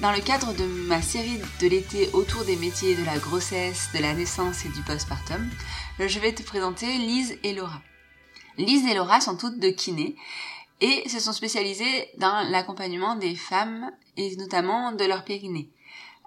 [0.00, 3.98] dans le cadre de ma série de l'été autour des métiers de la grossesse, de
[3.98, 5.46] la naissance et du postpartum,
[5.98, 7.82] je vais te présenter Lise et Laura.
[8.56, 10.16] Lise et Laura sont toutes de kiné
[10.80, 15.70] et se sont spécialisées dans l'accompagnement des femmes et notamment de leur périnée.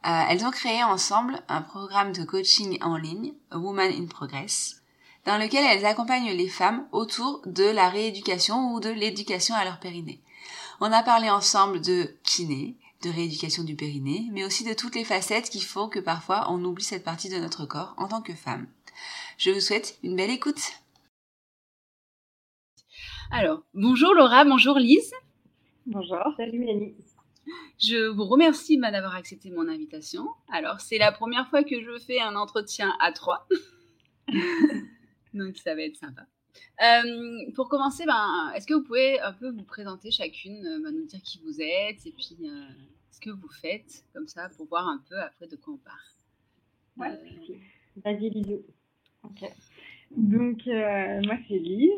[0.05, 4.83] Euh, elles ont créé ensemble un programme de coaching en ligne, Woman in Progress,
[5.25, 9.79] dans lequel elles accompagnent les femmes autour de la rééducation ou de l'éducation à leur
[9.79, 10.21] périnée.
[10.79, 15.03] On a parlé ensemble de kiné, de rééducation du périnée, mais aussi de toutes les
[15.03, 18.33] facettes qui font que parfois on oublie cette partie de notre corps en tant que
[18.33, 18.67] femme.
[19.37, 20.61] Je vous souhaite une belle écoute.
[23.31, 25.13] Alors, bonjour Laura, bonjour Lise.
[25.85, 26.95] Bonjour, salut Mélanie.
[27.77, 30.27] Je vous remercie d'avoir accepté mon invitation.
[30.49, 33.47] Alors, c'est la première fois que je fais un entretien à trois.
[35.33, 36.21] Donc, ça va être sympa.
[36.81, 40.91] Euh, pour commencer, ben, est-ce que vous pouvez un peu vous présenter chacune, euh, ben,
[40.91, 42.65] nous dire qui vous êtes et puis euh,
[43.11, 45.97] ce que vous faites, comme ça, pour voir un peu après de quoi on parle.
[46.97, 47.57] Ouais,
[48.03, 48.63] vas-y Lisou.
[49.23, 49.49] Ok.
[50.15, 51.89] Donc, euh, moi, c'est Lise.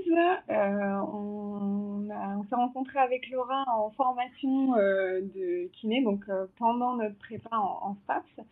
[0.49, 6.23] Euh, on, s'est rencontré avec Laura en formation euh, de kiné, donc
[6.57, 8.47] pendant notre prépa en, en STAPS.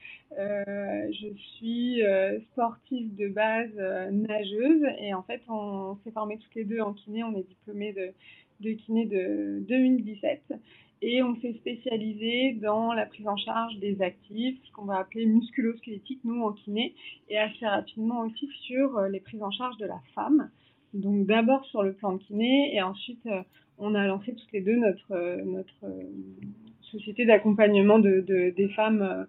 [1.11, 2.01] je suis
[2.51, 3.75] sportive de base
[4.11, 7.23] nageuse et en fait, on s'est formés toutes les deux en kiné.
[7.23, 8.13] On est diplômés de,
[8.61, 10.53] de kiné de 2017
[11.05, 15.25] et on s'est spécialisé dans la prise en charge des actifs, ce qu'on va appeler
[15.25, 16.95] musculosquelettiques, nous en kiné,
[17.27, 20.49] et assez rapidement aussi sur euh, les prises en charge de la femme.
[20.93, 23.41] Donc d'abord sur le plan de kiné, et ensuite euh,
[23.79, 25.73] on a lancé toutes les deux notre, euh, notre
[26.83, 28.21] société d'accompagnement de,
[28.55, 29.27] des femmes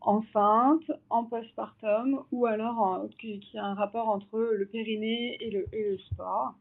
[0.00, 5.66] enceintes, en postpartum, ou alors qui, qui, a un rapport entre le périnée et le,
[5.72, 6.54] et le sport.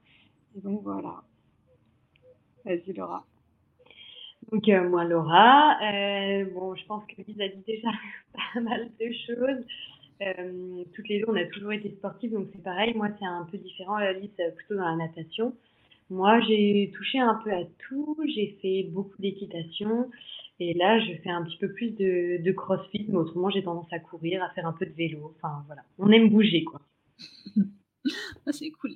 [0.56, 1.24] Et donc voilà.
[2.64, 3.26] Vas-y Laura.
[4.52, 7.90] Donc euh, moi Laura, euh, bon je pense que Lise a dit déjà
[8.34, 9.66] pas mal de choses.
[10.22, 12.94] Euh, toutes les deux on a toujours été sportives donc c'est pareil.
[12.96, 13.98] Moi c'est un peu différent.
[14.00, 15.56] Lise plutôt dans la natation.
[16.10, 18.18] Moi j'ai touché un peu à tout.
[18.36, 20.10] J'ai fait beaucoup d'équitation
[20.60, 23.92] et là je fais un petit peu plus de, de crossfit mais autrement j'ai tendance
[23.94, 25.34] à courir, à faire un peu de vélo.
[25.38, 26.82] Enfin voilà, on aime bouger quoi.
[28.48, 28.92] Ah, c'est cool.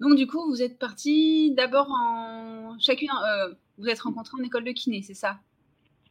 [0.00, 3.08] Donc du coup vous êtes partis d'abord en chacune.
[3.10, 5.38] Euh vous êtes rencontrés en école de kiné, c'est ça?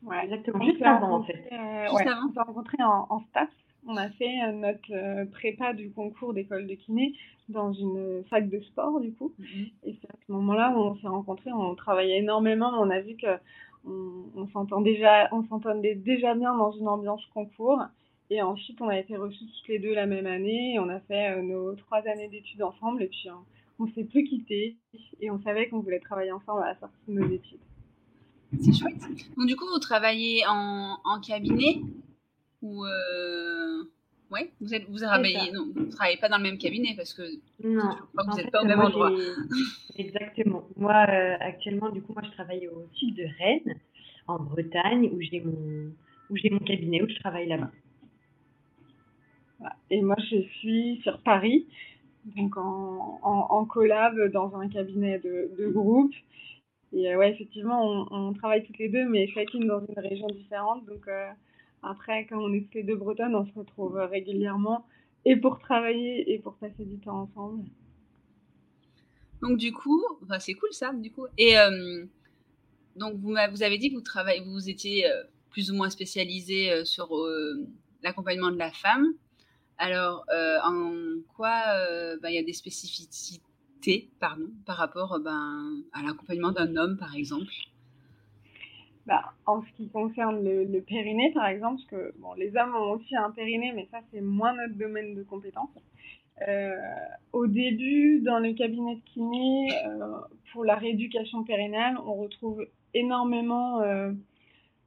[0.03, 0.63] Ouais, exactement.
[0.63, 1.50] Juste avant, en fait.
[1.51, 2.30] Euh, Juste avant.
[2.30, 3.53] On s'est rencontrés en, en STAPS,
[3.88, 7.13] on a fait notre prépa du concours d'école de kiné
[7.50, 9.33] dans une fac de sport, du coup.
[9.39, 9.65] Mhm.
[9.83, 13.15] Et c'est à ce moment-là où on s'est rencontrés, on travaillait énormément, on a vu
[13.15, 13.38] que
[13.88, 17.81] on, déjà, on s'entendait déjà bien dans une ambiance concours.
[18.30, 20.77] Et ensuite, on a été reçus toutes les deux la même année.
[20.80, 23.04] On a fait nos trois années d'études ensemble.
[23.04, 23.27] Et puis,
[23.80, 24.77] on s'est plus quittés.
[25.22, 27.60] Et on savait qu'on voulait travailler ensemble à la sortie de nos études.
[28.62, 29.01] C'est chouette.
[29.38, 31.81] Donc, du coup, vous travaillez en, en cabinet
[32.62, 33.83] ou euh...
[34.31, 37.21] Ouais, vous êtes vous travaillez non, vous travaillez pas dans le même cabinet parce que
[37.63, 39.12] non, je crois que vous n'êtes pas au même endroit.
[39.98, 40.68] Exactement.
[40.75, 43.80] Moi, euh, actuellement, du coup, moi, je travaille au sud de Rennes,
[44.28, 45.92] en Bretagne, où j'ai mon
[46.31, 47.69] où j'ai mon cabinet où je travaille là-bas.
[49.90, 51.68] Et moi, je suis sur Paris,
[52.26, 56.14] donc en, en, collab dans un cabinet de, groupe.
[56.94, 60.86] Et euh, ouais, effectivement, on, travaille toutes les deux, mais chacune dans une région différente.
[60.86, 61.30] Donc euh,
[61.84, 64.86] après, quand on est toutes les deux bretonnes, on se retrouve régulièrement
[65.26, 67.66] et pour travailler et pour passer du temps ensemble.
[69.42, 71.28] Donc du coup, enfin, c'est cool ça, du coup.
[71.38, 72.06] Et euh,
[72.96, 77.10] donc vous, avez dit que vous travaillez, vous étiez euh, plus ou moins spécialisé sur
[78.04, 79.14] l'accompagnement de la femme.
[79.77, 80.25] Alors,
[80.63, 80.94] en
[81.36, 81.62] quoi
[82.22, 83.51] ben, il y a des spécificités
[84.19, 87.51] par rapport euh, ben, à l'accompagnement d'un homme, par exemple?
[89.06, 92.92] Bah, En ce qui concerne le, périnée, par exemple, parce que bon, les hommes ont
[92.94, 95.69] aussi un périnée, mais ça, c'est moins notre domaine de compétence.
[96.48, 96.75] Euh,
[97.31, 100.18] au début, dans le cabinet de kiné, euh,
[100.51, 103.81] pour la rééducation périnale, on retrouve énormément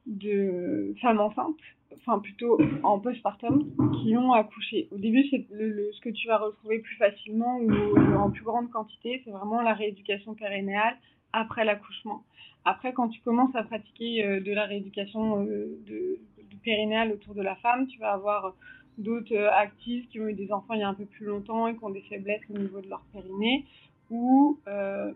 [0.07, 1.55] de femmes enceintes
[1.97, 3.65] enfin plutôt en postpartum,
[4.01, 4.87] qui ont accouché.
[4.91, 7.71] Au début, c'est le, ce que tu vas retrouver plus facilement ou
[8.15, 10.97] en plus grande quantité, c'est vraiment la rééducation périnéale
[11.33, 12.23] après l'accouchement.
[12.65, 16.19] Après, quand tu commences à pratiquer euh, de la rééducation euh, de,
[16.49, 18.53] du périnéal autour de la femme, tu vas avoir
[18.97, 21.67] d'autres euh, actifs qui ont eu des enfants il y a un peu plus longtemps
[21.67, 23.65] et qui ont des faiblesses au niveau de leur périnée,
[24.11, 24.57] ou,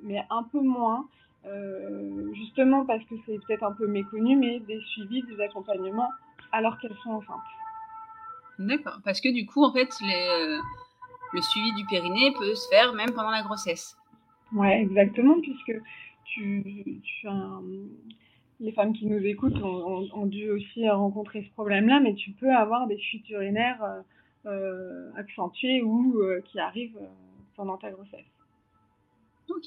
[0.03, 1.07] mais un peu moins,
[2.33, 6.11] justement parce que c'est peut-être un peu méconnu, mais des suivis, des accompagnements
[6.53, 7.41] alors qu'elles sont enceintes.
[8.59, 10.57] D'accord, parce que du coup, en fait, euh,
[11.33, 13.97] le suivi du périnée peut se faire même pendant la grossesse.
[14.53, 15.73] Ouais, exactement, puisque
[16.25, 17.01] tu,
[18.59, 22.87] les femmes qui nous écoutent ont, dû aussi rencontrer ce problème-là, mais tu peux avoir
[22.87, 24.01] des fuites urinaires euh,
[24.45, 26.99] euh, accentuées ou qui arrivent
[27.55, 28.25] pendant ta grossesse.
[29.49, 29.65] Ok.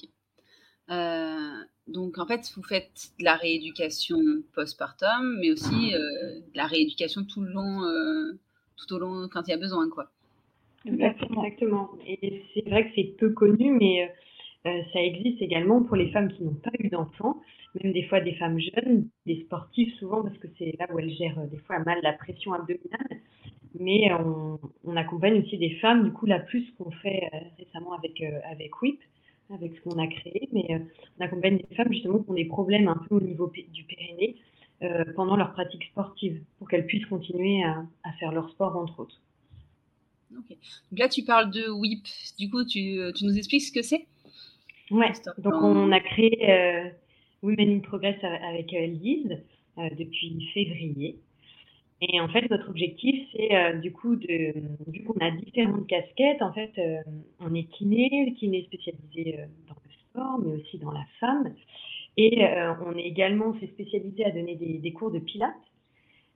[0.90, 4.18] Euh, donc en fait, vous faites de la rééducation
[4.54, 8.32] postpartum, mais aussi euh, de la rééducation tout le long, euh,
[8.76, 10.10] tout au long quand il y a besoin, quoi.
[10.84, 11.90] Exactement.
[12.06, 14.12] Et c'est vrai que c'est peu connu, mais
[14.64, 17.40] ça existe également pour les femmes qui n'ont pas eu d'enfants,
[17.82, 21.12] même des fois des femmes jeunes, des sportives souvent, parce que c'est là où elles
[21.12, 23.20] gèrent des fois mal la pression abdominale.
[23.78, 24.10] Mais
[24.84, 29.00] on, accompagne aussi des femmes, du coup, la plus qu'on fait récemment avec, avec WIP,
[29.54, 30.78] avec ce qu'on a créé, mais euh,
[31.18, 34.36] on accompagne des femmes justement qui ont des problèmes un peu au niveau du périnée
[34.82, 39.20] euh, pendant leur pratique sportive pour qu'elles puissent continuer à, faire leur sport entre autres.
[40.32, 40.56] Ok.
[40.90, 42.06] Donc là, tu parles de WIP.
[42.38, 44.06] Du coup, tu, tu nous expliques ce que c'est?
[44.90, 45.12] Ouais.
[45.38, 46.88] Donc on a créé euh,
[47.42, 49.38] Women in Progress avec Lise
[49.76, 51.18] depuis février.
[52.02, 54.52] Et en fait, notre objectif, c'est euh, du coup de,
[54.86, 56.42] du coup, on a différentes casquettes.
[56.42, 56.98] En fait, euh,
[57.40, 61.54] on est kiné, kiné spécialisé euh, dans le sport, mais aussi dans la femme.
[62.18, 62.46] Et
[62.86, 65.52] on est également, s'est spécialisé à donner des, des, cours de pilates.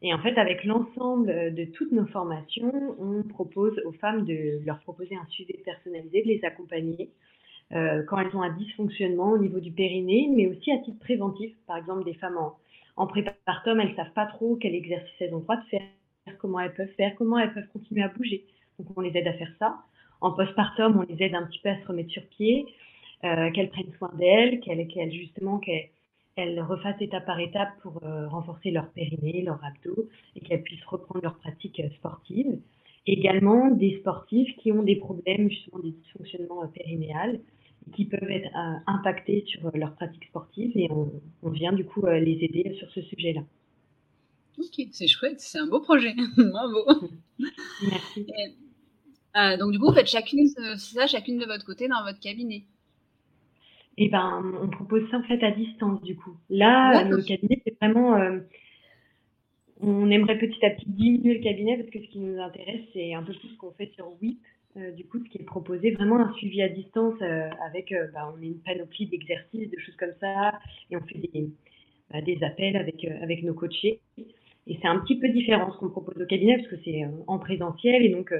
[0.02, 4.78] Et en fait, avec l'ensemble de toutes nos formations, on propose aux femmes de leur
[4.80, 7.08] proposer un suivi personnalisé, de les accompagner
[7.70, 11.78] quand elles ont un dysfonctionnement au niveau du périnée, mais aussi à titre préventif, par
[11.78, 12.56] exemple des femmes en,
[13.00, 15.80] en prépartum, elles savent pas trop quel exercice elles ont droit de faire,
[16.38, 18.44] comment elles peuvent faire, comment elles peuvent continuer à bouger.
[18.78, 19.78] Donc on les aide à faire ça.
[20.20, 22.66] En postpartum, on les aide un petit peu à se remettre sur pied,
[23.24, 28.70] euh, qu'elles prennent soin d'elles, qu'elles justement qu'elles refassent étape par étape pour euh, renforcer
[28.70, 32.58] leur périnée, leur abdos et qu'elles puissent reprendre leur pratique euh, sportive.
[33.06, 37.40] Également des sportifs qui ont des problèmes justement des dysfonctionnements périnéales
[37.94, 42.04] qui peuvent être euh, impactés sur euh, leur pratique sportive et on, vient du coup
[42.04, 43.42] euh, les aider sur ce sujet-là.
[44.58, 47.10] Ok, c'est chouette, c'est un beau projet, bravo.
[47.38, 48.26] Merci.
[49.58, 52.64] donc du coup, vous faites chacune, ça, chacune de votre côté dans votre cabinet?
[53.96, 56.36] Eh ben, on propose ça en fait à distance du coup.
[56.48, 58.18] Là, notre cabinet, c'est vraiment,
[59.80, 63.14] on aimerait petit à petit diminuer le cabinet parce que ce qui nous intéresse, c'est
[63.14, 64.40] un peu plus ce qu'on fait sur WIP,
[64.76, 68.06] euh, du coup, ce qui est proposé, vraiment un suivi à distance euh, avec, euh,
[68.14, 70.60] bah, on a une panoplie d'exercices, de choses comme ça,
[70.90, 71.50] et on fait des,
[72.10, 74.00] bah, des appels avec, avec nos coachés.
[74.16, 77.38] et c'est un petit peu différent ce qu'on propose au cabinet parce que c'est en
[77.40, 78.32] présentiel et donc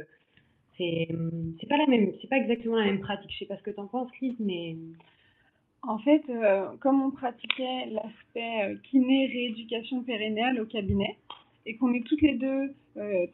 [0.79, 1.09] c'est
[1.69, 1.77] pas
[2.31, 3.31] pas exactement la même pratique.
[3.33, 4.77] Je sais pas ce que tu en penses, Lise, mais
[5.83, 6.23] en fait,
[6.81, 11.19] comme on pratiquait l'aspect kiné rééducation périnéale au cabinet
[11.67, 12.75] et qu'on est toutes les deux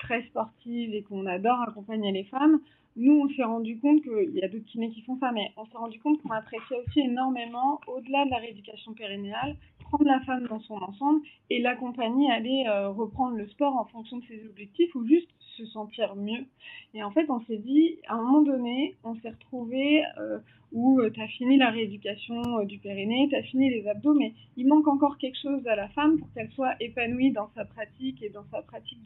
[0.01, 2.59] très sportives et qu'on adore accompagner les femmes,
[2.97, 5.67] nous, on s'est rendu compte qu'il y a d'autres kinés qui font ça, mais on
[5.67, 10.47] s'est rendu compte qu'on appréciait aussi énormément, au-delà de la rééducation périnéale, prendre la femme
[10.49, 14.45] dans son ensemble et l'accompagner à aller euh, reprendre le sport en fonction de ses
[14.47, 16.47] objectifs ou juste se sentir mieux.
[16.95, 20.39] Et en fait, on s'est dit, à un moment donné, on s'est retrouvé euh,
[20.73, 24.33] où euh, tu as fini la rééducation du périnée, tu as fini les abdos, mais
[24.57, 28.23] il manque encore quelque chose à la femme pour qu'elle soit épanouie dans sa pratique
[28.23, 28.99] et dans sa pratique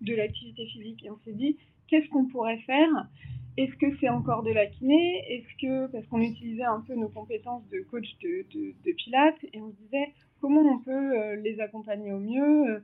[0.00, 1.04] de l'activité physique.
[1.04, 1.56] Et on s'est dit,
[1.88, 3.08] qu'est-ce qu'on pourrait faire?
[3.56, 5.22] Est-ce que c'est encore de la kiné?
[5.28, 9.60] Est-ce que, parce qu'on utilisait un peu nos compétences de coach de, de, pilates, et
[9.60, 12.80] on se disait comment on peut euh, les accompagner au mieux euh,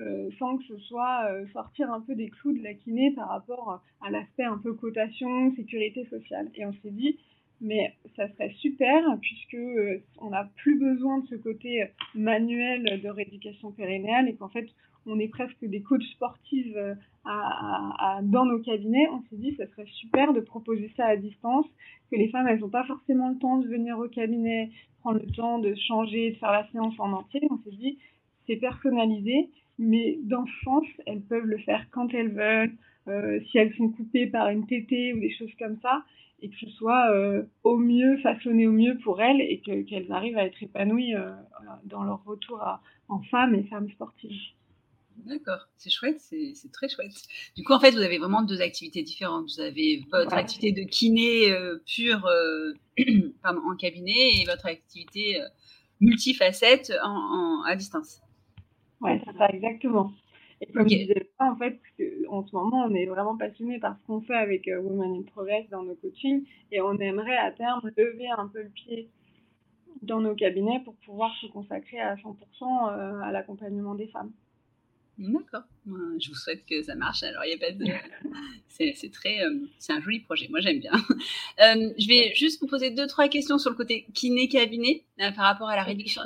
[0.00, 3.80] euh, sans que ce soit sortir un peu des clous de la kiné par rapport
[4.00, 6.50] à l'aspect un peu cotation, sécurité sociale?
[6.56, 7.18] Et on s'est dit,
[7.60, 9.56] mais ça serait super puisque
[10.20, 11.84] on n'a plus besoin de ce côté
[12.14, 14.68] manuel de rééducation périnéale et qu'en fait
[15.06, 16.94] on est presque des coachs sportifs euh,
[18.22, 21.66] dans nos cabinets, on s'est dit ce serait super de proposer ça à distance,
[22.10, 24.70] que les femmes, elles n'ont pas forcément le temps de venir au cabinet,
[25.00, 27.40] prendre le temps de changer, de faire la séance en entier.
[27.50, 27.98] On s'est dit,
[28.46, 32.74] c'est personnalisé, mais dans ce sens, elles peuvent le faire quand elles veulent,
[33.08, 36.04] euh, si elles sont coupées par une tétée ou des choses comme ça,
[36.46, 40.38] et que ce soit euh, au mieux, façonné au mieux pour elles, et qu'elles arrivent
[40.38, 41.14] à être épanouies
[41.84, 42.62] dans leur retour
[43.08, 44.40] en femmes et femmes sportives.
[45.24, 47.12] D'accord, c'est chouette, c'est très chouette.
[47.56, 49.48] Du coup, en fait, vous avez vraiment deux activités différentes.
[49.56, 52.74] Vous avez votre activité de kiné euh, pure euh,
[53.44, 55.46] en cabinet et votre activité euh,
[56.00, 58.20] multifacette en, à distance.
[59.00, 60.12] Oui, c'est ça, exactement.
[60.60, 61.78] Et comme je disais en fait,
[62.28, 65.68] en ce moment, on est vraiment passionné par ce qu'on fait avec Women in Progress
[65.70, 69.10] dans nos coachings et on aimerait à terme lever un peu le pied
[70.02, 74.32] dans nos cabinets pour pouvoir se consacrer à 100% à l'accompagnement des femmes.
[75.18, 75.62] D'accord.
[75.86, 77.22] Je vous souhaite que ça marche.
[77.22, 77.86] Alors, il y a pas de.
[78.68, 79.42] C'est très.
[79.42, 80.48] Euh, c'est un joli projet.
[80.48, 80.92] Moi, j'aime bien.
[81.58, 85.44] Euh, je vais juste vous poser deux, trois questions sur le côté kiné-cabinet euh, par
[85.44, 86.20] rapport à la rééducation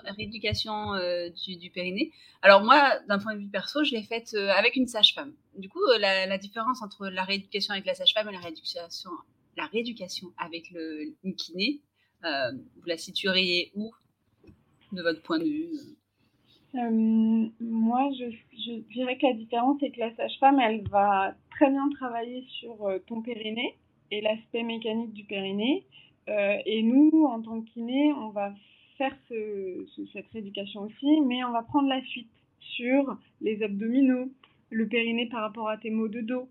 [1.46, 2.10] du, du, périnée.
[2.42, 5.32] Alors, moi, d'un point de vue perso, je l'ai faite avec une sage-femme.
[5.56, 9.10] Du coup, la, différence entre la rééducation avec la sage-femme et la rééducation,
[9.56, 11.80] la rééducation avec le, kiné,
[12.24, 13.94] vous la situeriez où
[14.90, 15.70] de votre point de vue
[16.74, 21.88] euh, moi, je, dirais que la différence, c'est que la sage-femme, elle va très bien
[21.90, 23.74] travailler sur euh, ton périnée
[24.10, 25.84] et l'aspect mécanique du périnée.
[26.28, 28.54] Euh, et nous, en tant que kiné, on va
[28.98, 34.30] faire ce, cette rééducation aussi, mais on va prendre la suite sur les abdominaux,
[34.70, 36.48] le périnée par rapport à tes maux de dos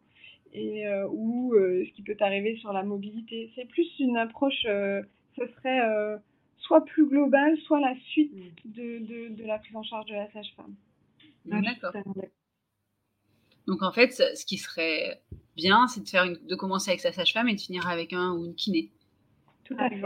[0.52, 3.52] et euh, ou ce qui peut t'arriver sur la mobilité.
[3.56, 6.20] C'est plus une approche, ce serait
[6.70, 8.72] soit plus globale, soit la suite mm.
[8.72, 10.76] de, de, la prise en charge de la sage-femme.
[11.46, 11.94] D'accord.
[13.66, 15.20] Donc en fait, ce qui serait
[15.56, 18.46] bien, c'est de, faire de commencer avec sa sage-femme et de finir avec un ou
[18.46, 18.92] une kiné.
[19.64, 20.02] Tout à fait.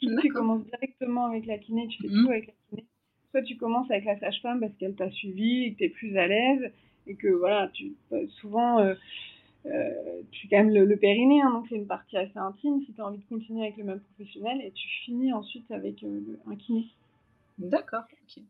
[0.00, 2.22] tu commences directement avec la kiné, tu fais mm.
[2.22, 2.86] tout avec la kiné.
[3.32, 6.16] Soit tu commences avec la sage-femme parce qu'elle t'a suivi et que tu es plus
[6.16, 6.72] à l'aise
[7.08, 7.94] et que voilà, tu
[8.40, 8.94] souvent euh,
[9.66, 13.00] euh, tu gagnes le, le périnée, hein, donc c'est une partie assez intime si tu
[13.00, 16.56] as envie de continuer avec le même professionnel et tu finis ensuite avec euh, un
[16.56, 16.86] kiné.
[17.58, 18.42] D'accord, ok.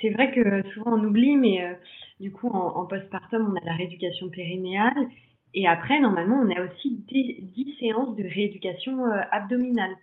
[0.00, 1.74] C'est vrai que souvent on oublie, mais euh,
[2.20, 5.08] du coup en, postpartum on a la rééducation périnéale
[5.54, 9.96] et après normalement on a aussi 10 séances de rééducation abdominale.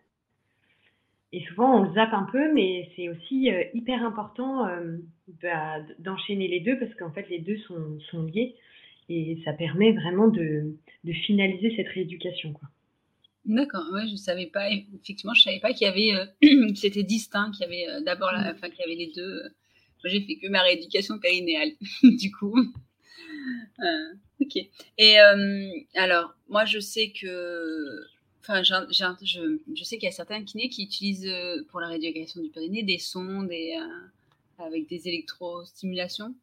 [1.31, 4.97] Et souvent, on le zappe un peu, mais c'est aussi euh, hyper important euh,
[5.41, 8.55] bah, d'enchaîner les deux parce qu'en fait, les deux sont, sont, liés
[9.09, 12.53] et ça permet vraiment de, de finaliser cette rééducation.
[12.53, 12.67] Quoi.
[13.45, 17.51] D'accord, ouais, je savais pas, effectivement, je savais pas qu'il y avait, euh, c'était distinct,
[17.51, 18.55] qu'il y avait d'abord, la, mm.
[18.55, 19.43] enfin, qu'il y avait les deux.
[20.03, 21.69] Moi, j'ai fait que ma rééducation périnéale,
[22.03, 22.55] du coup.
[24.41, 24.57] ok.
[24.97, 25.17] Et
[25.95, 28.03] alors, moi, je sais que
[28.49, 28.73] Enfin, je,
[29.75, 32.81] je, sais qu'il y a certains kinés qui utilisent euh, pour la rééducation du périnée
[32.81, 36.33] des sondes et, euh, avec des électrostimulations.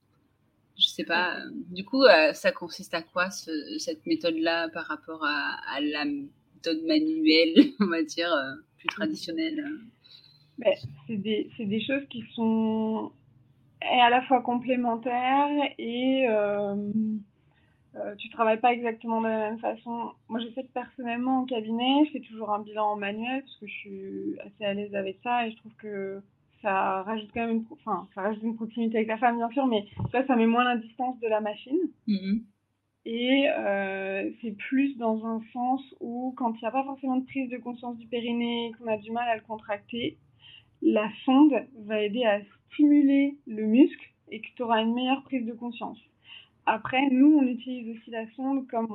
[0.79, 1.39] Je sais pas.
[1.71, 7.73] Du coup, euh, ça consiste à quoi cette méthode-là par rapport à, la méthode manuelle,
[7.81, 8.31] on va dire,
[8.79, 9.65] plus traditionnelle?
[10.59, 10.75] Ben,
[11.09, 13.11] C'est des, des, choses qui sont
[13.81, 16.27] à la fois complémentaires et
[17.99, 20.13] euh, tu travailles pas exactement de la même façon.
[20.29, 23.67] Moi, je sais que personnellement, en cabinet, je fais toujours un bilan manuel parce que
[23.67, 26.23] je suis assez à l'aise avec ça et je trouve que
[26.63, 29.67] ça rajoute quand même une, enfin, ça rajoute une proximité avec la femme, bien sûr,
[29.67, 31.79] mais ça, ça met moins la distance de la machine.
[32.07, 32.45] Mhm.
[33.07, 37.25] Et euh, c'est plus dans un sens où, quand il n'y a pas forcément de
[37.25, 40.19] prise de conscience du périnée, qu'on a du mal à le contracter,
[40.83, 42.41] la sonde va aider à
[42.73, 45.99] stimuler le muscle et que tu auras une meilleure prise de conscience.
[46.69, 48.91] Après, nous, on utilise aussi la sonde comme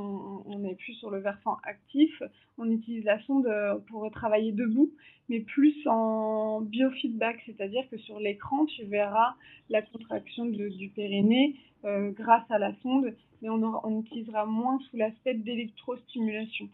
[0.45, 2.21] on, est plus sur le versant actif.
[2.57, 4.91] On utilise la sonde euh, pour travailler debout,
[5.29, 9.35] mais plus en biofeedback, c'est-à-dire que sur l'écran, tu verras
[9.69, 14.97] la contraction du périnée euh, grâce à la sonde, mais on, on utilisera moins sous
[14.97, 16.67] l'aspect d'électrostimulation.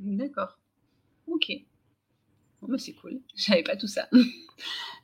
[0.00, 0.58] D'accord.
[1.28, 1.50] Ok.
[2.62, 3.20] Bon, bah, c'est cool.
[3.36, 4.08] Je savais pas tout ça.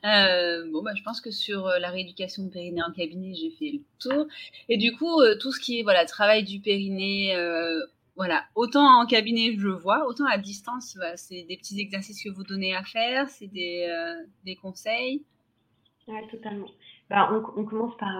[0.04, 3.50] Euh, bon, bah, je pense que sur euh, la rééducation de périnée en cabinet, j'ai
[3.50, 4.26] fait le tour.
[4.68, 7.34] Et du coup, euh, tout ce qui est voilà travail du périnée,
[8.14, 12.28] voilà, autant en cabinet je vois, autant à distance, bah, c'est des petits exercices que
[12.28, 13.92] vous donnez à faire, c'est des,
[14.44, 15.24] des conseils.
[16.06, 16.70] Oui, totalement.
[17.10, 18.16] Bah, on, on, commence par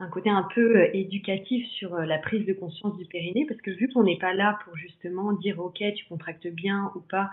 [0.00, 3.90] un côté un peu éducatif sur la prise de conscience du périnée, parce que vu
[3.92, 7.28] qu'on n'est pas là pour justement dire ok, tu contractes bien ou pas,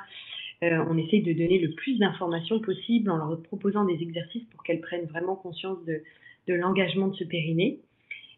[0.72, 4.64] euh, on essaye de donner le plus d'informations possible en leur proposant des exercices pour
[4.64, 6.02] qu'elles prennent vraiment conscience de,
[6.48, 7.80] l'engagement de ce périnée.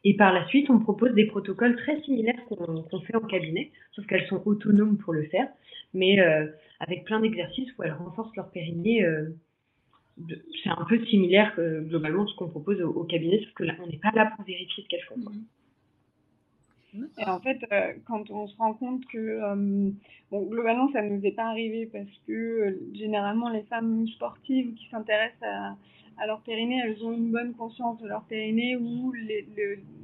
[0.03, 4.05] Et par la suite, on propose des protocoles très similaires qu'on fait en cabinet, sauf
[4.05, 5.47] qu'elles sont autonomes pour le faire,
[5.93, 6.45] mais euh,
[6.79, 9.03] avec plein d'exercices où elles renforcent leur périnée.
[9.03, 9.29] Euh,
[10.63, 13.97] c'est un peu similaire globalement ce qu'on propose au, cabinet, sauf que là, on n'est
[13.97, 15.15] pas là pour vérifier ce qu'elles font.
[17.17, 19.89] Et en fait, euh, quand on se rend compte que, euh,
[20.31, 24.73] bon, globalement, ça ne nous est pas arrivé parce que euh, généralement, les femmes sportives
[24.73, 25.75] qui s'intéressent
[26.17, 29.13] à, leur périnée, elles ont une bonne conscience de leur périnée ou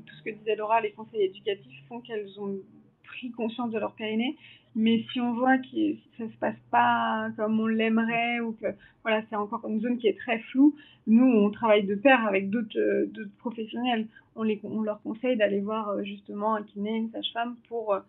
[0.05, 2.57] tout ce que disait Laura, les conseils éducatifs font qu'elles ont
[3.03, 4.35] pris conscience de leur périnée.
[4.75, 8.67] Mais si on voit que ça se passe pas comme on l'aimerait ou que
[9.03, 10.75] voilà, c'est encore une zone qui est très floue,
[11.07, 15.89] nous, on travaille de pair avec d'autres professionnels on, les, on leur conseille d'aller voir
[15.89, 17.99] euh, justement un kiné, une sage-femme pour euh,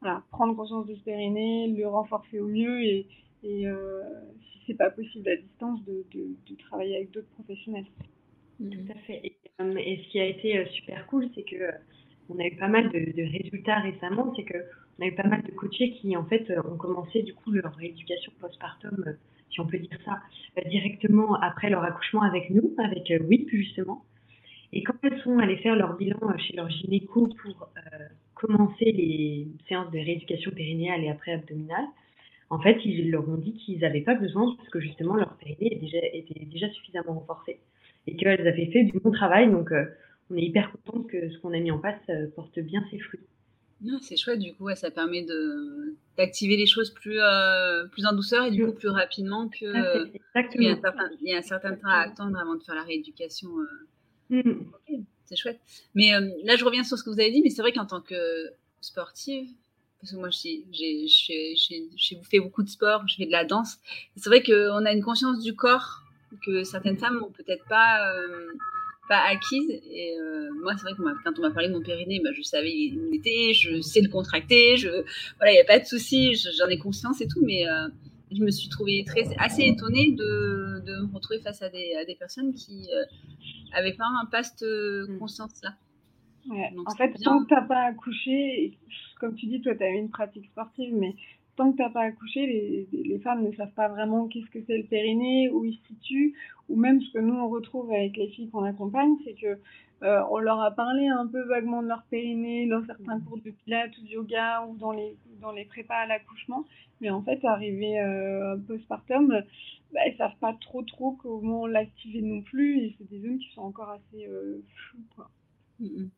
[0.00, 3.06] voilà, prendre conscience de ce périnée, le renforcer au mieux et,
[3.44, 4.02] et euh,
[4.40, 7.86] si c'est pas possible à distance, de, de, travailler avec d'autres professionnels.
[8.58, 9.20] Tout à fait.
[9.24, 11.70] Et, ce qui a été super cool, c'est que
[12.28, 14.58] on a eu pas mal de, résultats récemment, c'est que
[14.98, 17.74] on a eu pas mal de coachés qui en fait ont commencé du coup leur
[17.74, 19.16] rééducation postpartum,
[19.50, 20.20] si on peut dire ça,
[20.68, 24.04] directement après leur accouchement avec nous, avec WIP justement.
[24.72, 27.98] Et quand elles sont allées faire leur bilan euh, chez leur gynéco pour euh,
[28.34, 31.84] commencer les séances de rééducation périnéale et après abdominale,
[32.48, 35.78] en fait, ils leur ont dit qu'ils n'avaient pas besoin parce que justement leur périnée
[36.12, 37.60] était déjà, suffisamment renforcé
[38.06, 39.50] et qu'elles avaient fait du bon travail.
[39.50, 39.84] Donc, euh,
[40.30, 42.00] on est hyper content que ce qu'on a mis en place
[42.34, 43.20] porte bien ses fruits.
[44.00, 45.26] c'est chouette, du coup, ça permet
[46.16, 47.18] d'activer les choses plus,
[47.90, 50.08] plus en douceur et du coup plus rapidement que.
[50.54, 52.62] il, y a un certain, il y a un certain temps à attendre avant de
[52.62, 53.50] faire la rééducation.
[54.30, 54.52] Mm.
[55.26, 55.60] c'est chouette.
[55.94, 57.86] Mais euh, là, je reviens sur ce que vous avez dit, mais c'est vrai qu'en
[57.86, 59.48] tant que sportive,
[60.00, 61.06] parce que moi, j'ai
[62.22, 63.78] fait beaucoup de sport, je fais de la danse,
[64.16, 66.02] c'est vrai qu'on a une conscience du corps
[66.44, 68.52] que certaines femmes n'ont peut-être pas, euh,
[69.10, 69.68] acquise.
[69.68, 72.40] Et euh, moi, c'est vrai que quand on m'a parlé de mon périnée, bah, je
[72.40, 75.04] savais où il était, je sais le contracter, il
[75.52, 77.66] n'y a pas de souci, j'en ai conscience et tout, mais
[78.30, 79.04] je me suis trouvée
[79.36, 82.88] assez étonnée de, me retrouver face à des personnes qui
[83.74, 85.18] avec pas, un paste mm.
[85.18, 85.74] conscience-là.
[86.50, 88.78] en fait, tant que tu n'as pas accouché,
[89.20, 91.14] comme tu dis, toi, tu as eu une pratique sportive, mais
[91.56, 94.58] tant que tu n'as pas accouché, les, les, femmes ne savent pas vraiment qu'est-ce que
[94.66, 96.34] c'est le périnée, où il se situe,
[96.68, 99.58] ou même ce que nous, on retrouve avec les filles qu'on accompagne, c'est que
[100.02, 103.50] euh, on leur a parlé un peu vaguement de leur périnée dans certains cours de
[103.50, 106.64] pilates ou de yoga ou dans les, dans les prépas à l'accouchement.
[107.00, 109.28] Mais en fait, arrivé euh, postpartum,
[109.92, 112.78] bah, ils savent pas trop trop comment l'activer non plus.
[112.78, 115.06] Et c'est des zones qui sont encore assez euh, floues.
[115.14, 115.30] Quoi.
[115.78, 116.10] Mm, mm.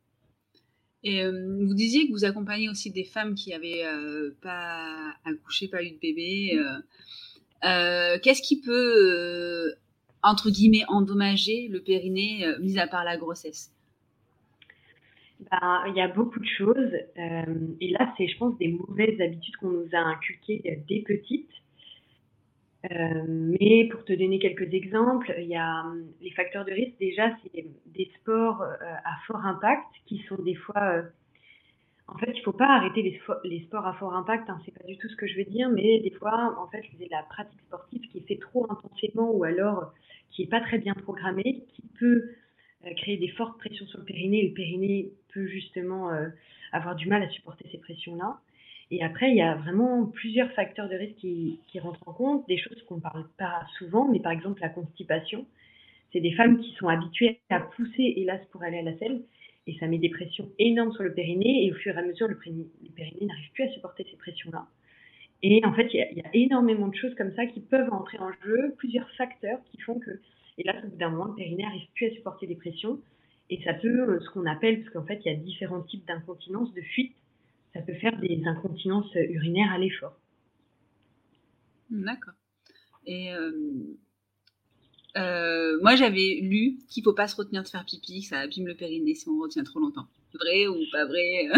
[1.06, 3.84] Et euh, vous disiez que vous accompagnez aussi des femmes qui avaient
[4.40, 6.58] pas accouché, pas eu de bébé.
[8.22, 9.74] Qu'est-ce qui peut,
[10.24, 13.74] entre guillemets, endommager le périnée, mis à part la grossesse?
[15.50, 16.92] Ben, il y a beaucoup de choses.
[17.18, 17.44] Euh,
[17.80, 21.50] et là, c'est, je pense, des mauvaises habitudes qu'on nous a inculquées euh, dès petites.
[22.90, 25.84] Euh, mais pour te donner quelques exemples, il y a
[26.20, 26.98] les facteurs de risque.
[27.00, 31.02] Déjà, c'est des sports à fort impact qui sont des fois.
[32.06, 33.02] En fait, il ne faut pas arrêter
[33.44, 34.48] les, sports à fort impact.
[34.50, 36.82] Hein, c'est pas du tout ce que je veux dire, mais des fois, en fait,
[36.98, 39.92] c'est la pratique sportive qui est fait trop intensément ou alors
[40.30, 42.30] qui est pas très bien programmée, qui peut
[42.92, 44.46] créer des fortes pressions sur le périnée.
[44.46, 46.28] le périnée peut justement euh,
[46.72, 48.40] avoir du mal à supporter ces pressions-là.
[48.90, 52.58] Et après, il y a vraiment plusieurs facteurs de risque qui, rentrent en compte, des
[52.58, 55.46] choses qu'on ne parle pas souvent, mais par exemple la constipation.
[56.12, 59.22] c'est des femmes qui sont habituées à pousser, hélas, pour aller à la selle,
[59.66, 62.28] et ça met des pressions énormes sur le périnée, et au fur et à mesure,
[62.28, 64.66] le, périnée, n'arrive plus à supporter ces pressions-là.
[65.42, 68.30] Et en fait, il y, a énormément de choses comme ça qui peuvent entrer en
[68.44, 70.20] jeu, plusieurs facteurs qui font que,
[70.58, 73.00] hélas, au bout d'un moment, le périnée n'arrive plus à supporter les pressions,
[73.50, 76.06] et ça peut, euh, ce qu'on appelle, parce qu'en fait, il y a différents types
[76.06, 77.14] d'incontinence, de fuite,
[77.74, 80.16] ça peut faire des incontinences urinaires à l'effort.
[81.90, 82.34] D'accord.
[83.06, 83.52] Et euh,
[85.16, 88.40] euh, moi, j'avais lu qu'il ne faut pas se retenir de faire pipi, que ça
[88.40, 90.06] abîme le périnée si on retient trop longtemps.
[90.34, 91.48] Vrai ou pas vrai?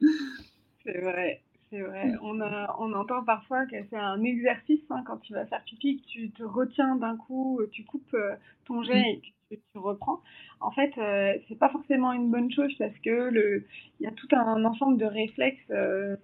[0.84, 1.42] C'est vrai.
[1.70, 2.14] C'est vrai.
[2.22, 6.06] On, on entend parfois que c'est un exercice hein, quand tu vas faire pipi, que
[6.06, 8.16] tu te retiens d'un coup, tu coupes
[8.64, 9.32] ton jet et tu
[9.74, 10.20] reprends,
[10.60, 13.66] en fait, euh, c'est pas forcément une bonne chose parce que le,
[13.98, 16.16] il y a tout un ensemble de réflexes euh,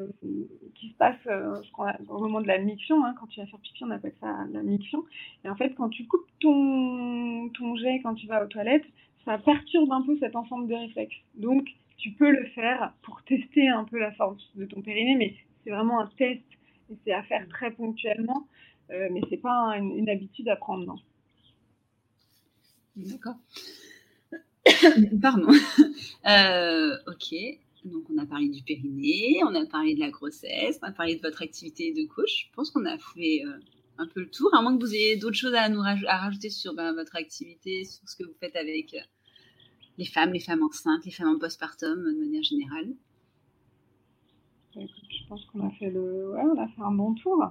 [0.75, 1.61] qui se passent euh,
[2.09, 3.05] au moment de la miction.
[3.05, 5.05] Hein, quand tu vas faire pipi, on appelle ça la miction.
[5.45, 8.87] Et en fait, quand tu coupes ton, jet quand tu vas aux toilettes,
[9.25, 11.17] ça perturbe un peu cet ensemble de réflexes.
[11.35, 15.35] Donc, tu peux le faire pour tester un peu la force de ton périnée, mais
[15.65, 16.43] c'est vraiment un test
[16.91, 18.47] et c'est à faire très ponctuellement.
[18.91, 20.97] mais c'est pas une habitude à prendre, non.
[22.97, 23.37] D'accord.
[25.23, 25.53] Pardon.
[26.27, 27.35] Euh, ok.
[27.85, 31.15] Donc, on a parlé du périnée, on a parlé de la grossesse, on a parlé
[31.15, 32.49] de votre activité de coach.
[32.49, 33.61] Je pense qu'on a fait euh,
[33.99, 36.51] un peu le tour, à moins que vous ayez d'autres choses à nous à rajouter
[36.51, 38.99] sur ben, votre activité, sur ce que vous faites avec euh,
[39.99, 42.93] les femmes, les femmes enceintes, les femmes en postpartum de manière générale.
[44.75, 47.43] Je pense qu'on a fait le, ouais, on a fait un bon tour.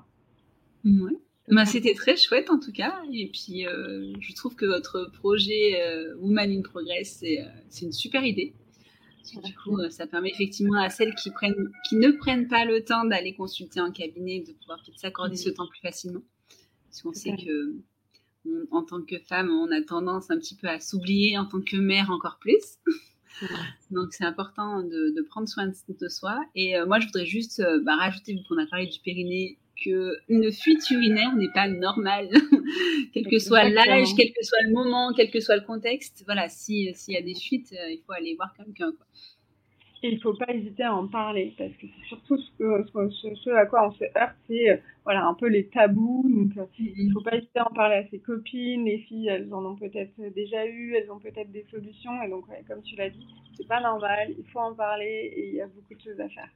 [0.84, 1.17] Ouais.
[1.49, 3.01] Bah, c'était très chouette en tout cas.
[3.13, 7.91] Et puis, euh, je trouve que votre projet euh, Woman in Progress, c'est euh, une
[7.91, 8.53] super idée.
[9.43, 13.05] Du coup, ça permet effectivement à celles qui, prennent, qui ne prennent pas le temps
[13.05, 16.21] d'aller consulter en cabinet de pouvoir s'accorder ce temps plus facilement.
[16.86, 17.75] Parce qu'on sait que
[18.69, 21.75] en tant que femme, on a tendance un petit peu à s'oublier, en tant que
[21.75, 22.77] mère encore plus.
[23.89, 26.39] Donc c'est important de, de, prendre soin de, soi.
[26.53, 30.89] Et moi, je voudrais juste bah, rajouter, vu qu'on a parlé du périnée qu'une fuite
[30.89, 32.29] urinaire n'est pas normale,
[33.13, 36.23] quel que soit l'âge, quel que soit le moment, quel que soit le contexte.
[36.25, 38.93] Voilà, s'il y a des fuites, euh, il faut aller voir quelqu'un.
[40.03, 43.88] Il ne faut pas hésiter à en parler, parce que c'est surtout ce, à quoi
[43.88, 46.25] on se heurte, c'est euh, voilà, un peu les tabous.
[46.29, 48.85] Donc, euh, il ne faut pas hésiter à en parler à ses copines.
[48.85, 52.21] Les filles, elles en ont peut-être déjà eu, elles ont peut-être des solutions.
[52.21, 53.25] Et donc, comme tu l'as dit,
[53.57, 56.29] c'est pas normal, il faut en parler et il y a beaucoup de choses à
[56.29, 56.49] faire.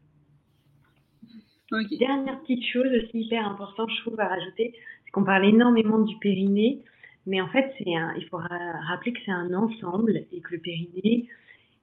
[1.71, 4.73] Dernière petite chose aussi hyper importante, je trouve, à rajouter,
[5.05, 6.79] c'est qu'on parle énormément du périnée,
[7.27, 11.27] mais en fait, c'est il faut rappeler que c'est un ensemble et que le périnée,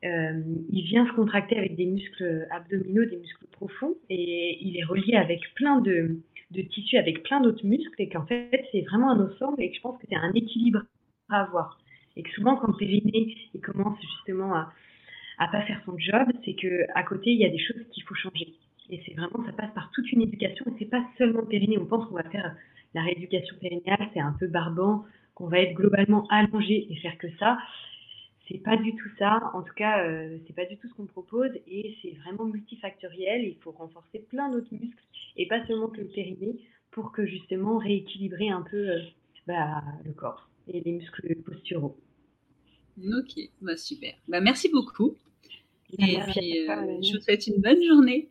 [0.05, 4.85] euh, il vient se contracter avec des muscles abdominaux, des muscles profonds, et il est
[4.85, 6.19] relié avec plein de,
[6.51, 9.77] de tissus, avec plein d'autres muscles, et qu'en fait, c'est vraiment un ensemble, et que
[9.77, 10.83] je pense que c'est un équilibre
[11.29, 11.79] à avoir.
[12.17, 14.73] Et que souvent, quand le périnée commence justement à,
[15.39, 18.03] à pas faire son job, c'est que à côté, il y a des choses qu'il
[18.03, 18.55] faut changer.
[18.91, 20.65] Et c'est vraiment, ça passe par toute une éducation.
[20.67, 21.79] Et c'est pas seulement périnée.
[21.79, 22.55] On pense qu'on va faire
[22.95, 27.29] la rééducation périnéale, c'est un peu barbant, qu'on va être globalement allongé et faire que
[27.39, 27.59] ça.
[28.49, 29.51] C'est pas du tout ça.
[29.55, 31.51] En tout cas, euh, c'est pas du tout ce qu'on propose.
[31.67, 33.45] Et c'est vraiment multifactoriel.
[33.45, 35.05] Il faut renforcer plein d'autres muscles
[35.37, 36.57] et pas seulement que le périnée
[36.91, 39.01] pour que justement rééquilibrer un peu euh,
[39.47, 41.97] bah, le corps et les muscles posturaux.
[42.99, 44.15] Ok, bah super.
[44.27, 45.17] Bah, merci beaucoup.
[45.99, 48.29] Et puis, euh, je vous souhaite une bonne journée.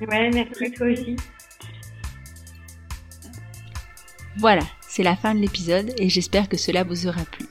[0.00, 1.16] Ouais, merci toi aussi.
[4.36, 7.46] Voilà, c'est la fin de l'épisode et j'espère que cela vous aura plu.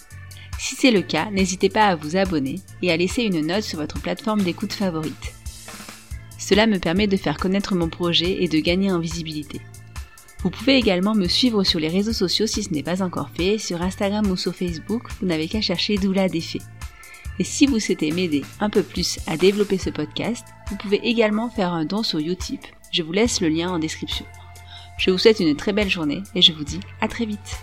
[0.59, 3.79] Si c'est le cas, n'hésitez pas à vous abonner et à laisser une note sur
[3.79, 5.33] votre plateforme d'écoute favorite.
[6.37, 9.61] Cela me permet de faire connaître mon projet et de gagner en visibilité.
[10.39, 13.57] Vous pouvez également me suivre sur les réseaux sociaux si ce n'est pas encore fait,
[13.57, 16.59] sur Instagram ou sur Facebook, vous n'avez qu'à chercher Doula Défait.
[17.39, 21.49] Et si vous souhaitez m'aider un peu plus à développer ce podcast, vous pouvez également
[21.49, 22.61] faire un don sur Utip.
[22.91, 24.25] Je vous laisse le lien en description.
[24.97, 27.57] Je vous souhaite une très belle journée et je vous dis à très vite.